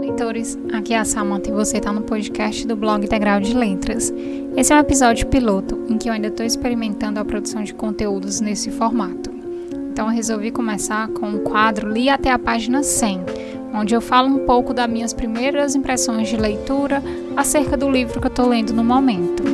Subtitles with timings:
[0.00, 4.10] Leitores, aqui é a Samantha e você está no podcast do blog Integral de Letras.
[4.56, 8.40] Esse é um episódio piloto em que eu ainda estou experimentando a produção de conteúdos
[8.40, 9.30] nesse formato.
[9.92, 13.20] Então eu resolvi começar com um quadro Li até a página 100,
[13.74, 17.02] onde eu falo um pouco das minhas primeiras impressões de leitura
[17.36, 19.53] acerca do livro que eu estou lendo no momento.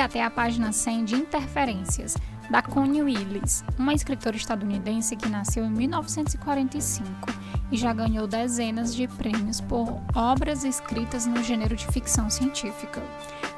[0.00, 2.16] Li até a página 100 de Interferências,
[2.48, 7.06] da Connie Willis, uma escritora estadunidense que nasceu em 1945
[7.70, 13.02] e já ganhou dezenas de prêmios por obras escritas no gênero de ficção científica.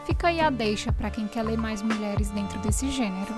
[0.05, 3.33] Fica aí a deixa para quem quer ler mais mulheres dentro desse gênero.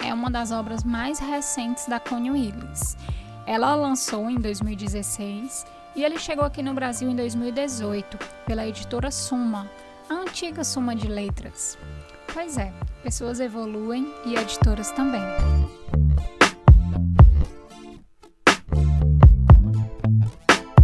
[0.00, 2.96] É uma das obras mais recentes da Connie Willis.
[3.46, 9.70] Ela lançou em 2016 e ele chegou aqui no Brasil em 2018 pela editora Suma,
[10.10, 11.78] a antiga Suma de Letras.
[12.32, 12.72] Pois é,
[13.04, 15.22] pessoas evoluem e editoras também.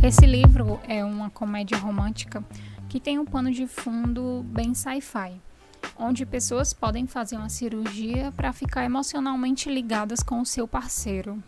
[0.00, 2.44] Esse livro é uma comédia romântica
[2.88, 5.40] que tem um pano de fundo bem sci-fi
[5.98, 11.42] onde pessoas podem fazer uma cirurgia para ficar emocionalmente ligadas com o seu parceiro.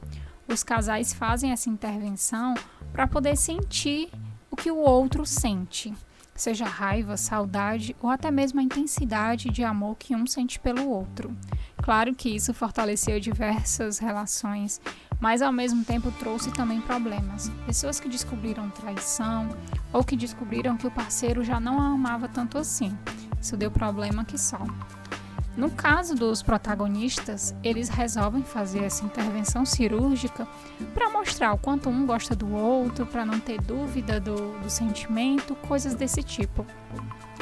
[0.49, 2.55] Os casais fazem essa intervenção
[2.93, 4.11] para poder sentir
[4.51, 5.95] o que o outro sente,
[6.35, 11.37] seja raiva, saudade ou até mesmo a intensidade de amor que um sente pelo outro.
[11.83, 14.81] Claro que isso fortaleceu diversas relações,
[15.21, 17.49] mas ao mesmo tempo trouxe também problemas.
[17.65, 19.49] Pessoas que descobriram traição
[19.93, 22.97] ou que descobriram que o parceiro já não a amava tanto assim.
[23.41, 24.61] Isso deu problema que só.
[25.57, 30.47] No caso dos protagonistas, eles resolvem fazer essa intervenção cirúrgica
[30.95, 35.55] para mostrar o quanto um gosta do outro, para não ter dúvida do, do, sentimento,
[35.57, 36.65] coisas desse tipo.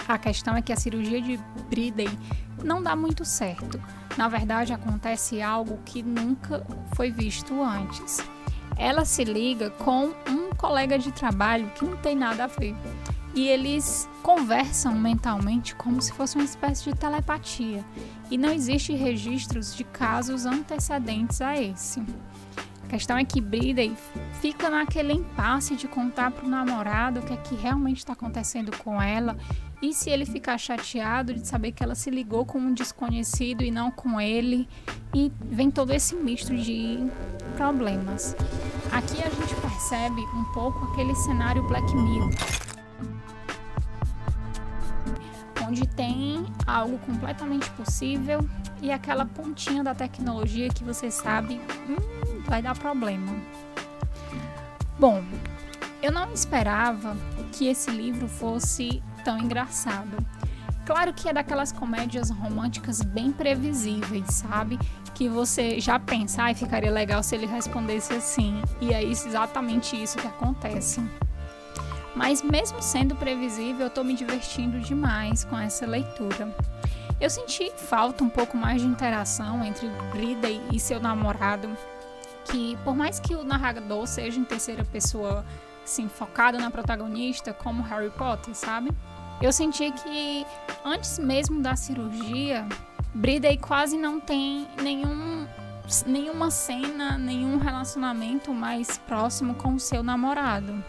[0.09, 1.39] A questão é que a cirurgia de
[1.69, 2.09] Bridey
[2.65, 3.81] não dá muito certo.
[4.17, 6.67] Na verdade, acontece algo que nunca
[6.97, 8.19] foi visto antes.
[8.77, 12.75] Ela se liga com um colega de trabalho que não tem nada a ver
[13.35, 17.85] e eles conversam mentalmente como se fosse uma espécie de telepatia.
[18.31, 22.03] E não existe registros de casos antecedentes a esse.
[22.85, 23.95] A questão é que Bridey
[24.41, 28.75] fica naquele impasse de contar para o namorado o que é que realmente está acontecendo
[28.79, 29.37] com ela
[29.83, 33.71] e se ele ficar chateado de saber que ela se ligou com um desconhecido e
[33.71, 34.67] não com ele.
[35.15, 36.99] E vem todo esse misto de
[37.57, 38.35] problemas.
[38.91, 42.31] Aqui a gente percebe um pouco aquele cenário Black Mirror
[45.69, 48.49] onde tem algo completamente possível
[48.81, 53.31] e aquela pontinha da tecnologia que você sabe hum, vai dar problema.
[54.99, 55.23] Bom,
[56.03, 57.17] eu não esperava
[57.53, 60.17] que esse livro fosse tão engraçado.
[60.87, 64.79] Claro que é daquelas comédias românticas bem previsíveis, sabe?
[65.15, 68.63] Que você já pensa, e ficaria legal se ele respondesse assim.
[68.81, 71.03] E é exatamente isso que acontece.
[72.19, 76.53] Mas mesmo sendo previsível, eu estou me divertindo demais com essa leitura.
[77.21, 81.71] Eu senti falta um pouco mais de interação entre Bridey e seu namorado,
[82.47, 85.47] que por mais que o narrador seja em terceira pessoa,
[85.85, 88.91] assim, focado na protagonista, como Harry Potter, sabe?
[89.41, 90.45] Eu senti que
[90.85, 92.67] antes mesmo da cirurgia,
[93.15, 95.47] Bridey quase não tem nenhum
[96.05, 100.85] nenhuma cena, nenhum relacionamento mais próximo com o seu namorado.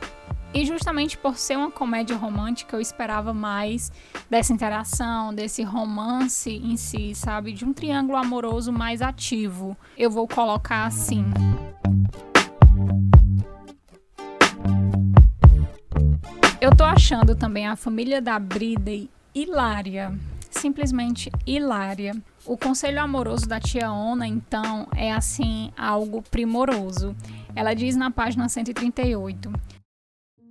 [0.51, 3.91] E justamente por ser uma comédia romântica, eu esperava mais
[4.29, 7.53] dessa interação, desse romance em si, sabe?
[7.53, 9.77] De um triângulo amoroso mais ativo.
[9.95, 11.23] Eu vou colocar assim.
[16.59, 20.17] Eu tô achando também a família da Bridey hilária.
[20.49, 22.13] Simplesmente hilária.
[22.43, 27.15] O conselho amoroso da tia Ona, então, é assim, algo primoroso.
[27.55, 29.51] Ela diz na página 138.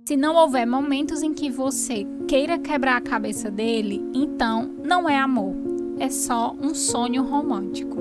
[0.09, 5.15] Se não houver momentos em que você queira quebrar a cabeça dele, então não é
[5.15, 5.53] amor.
[5.99, 7.95] É só um sonho romântico.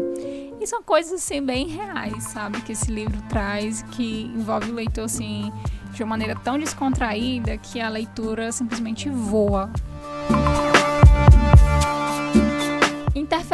[0.58, 2.62] E são coisas assim bem reais, sabe?
[2.62, 5.52] Que esse livro traz, que envolve o leitor assim
[5.92, 9.70] de uma maneira tão descontraída que a leitura simplesmente voa.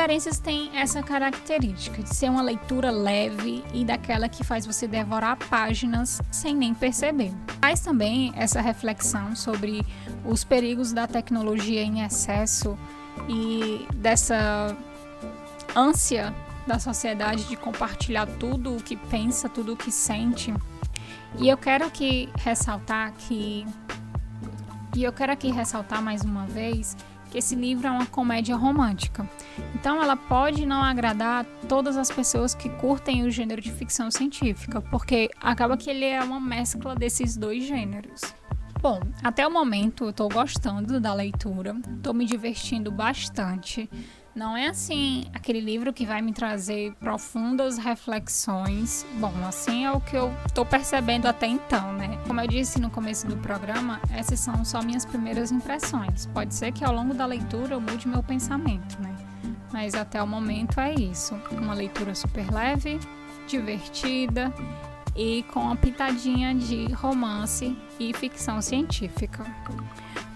[0.04, 5.38] Preferências têm essa característica de ser uma leitura leve e daquela que faz você devorar
[5.48, 7.32] páginas sem nem perceber.
[7.58, 9.82] Faz também essa reflexão sobre
[10.22, 12.78] os perigos da tecnologia em excesso
[13.30, 14.76] e dessa
[15.74, 16.34] ânsia
[16.66, 20.52] da sociedade de compartilhar tudo o que pensa, tudo o que sente.
[21.38, 23.66] E eu quero aqui ressaltar que
[24.94, 26.94] e eu quero aqui ressaltar mais uma vez
[27.34, 29.28] que esse livro é uma comédia romântica.
[29.74, 34.80] Então ela pode não agradar todas as pessoas que curtem o gênero de ficção científica,
[34.80, 38.20] porque acaba que ele é uma mescla desses dois gêneros.
[38.80, 43.90] Bom, até o momento eu estou gostando da leitura, estou me divertindo bastante.
[44.34, 49.06] Não é assim aquele livro que vai me trazer profundas reflexões.
[49.20, 52.18] Bom, assim é o que eu estou percebendo até então, né?
[52.26, 56.26] Como eu disse no começo do programa, essas são só minhas primeiras impressões.
[56.26, 59.14] Pode ser que ao longo da leitura eu mude meu pensamento, né?
[59.72, 61.34] Mas até o momento é isso.
[61.52, 62.98] Uma leitura super leve,
[63.46, 64.52] divertida
[65.16, 69.44] e com uma pitadinha de romance e ficção científica.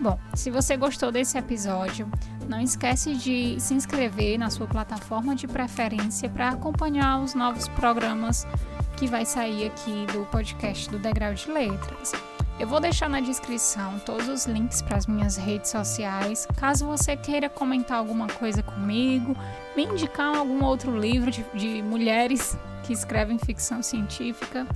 [0.00, 2.08] Bom, se você gostou desse episódio,
[2.48, 8.46] não esquece de se inscrever na sua plataforma de preferência para acompanhar os novos programas
[8.96, 12.12] que vai sair aqui do podcast do Degrau de Letras.
[12.58, 17.16] Eu vou deixar na descrição todos os links para as minhas redes sociais, caso você
[17.16, 19.36] queira comentar alguma coisa comigo,
[19.76, 22.58] me indicar algum outro livro de, de mulheres
[22.88, 24.66] que escrevem ficção científica.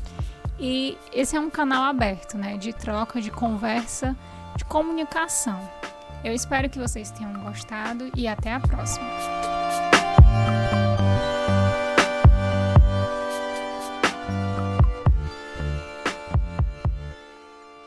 [0.61, 4.15] E esse é um canal aberto, né, de troca, de conversa
[4.55, 5.59] de comunicação.
[6.23, 9.52] Eu espero que vocês tenham gostado e até a próxima.